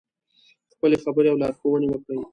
[0.73, 2.19] خپلې خبرې او لارښوونې وکړې.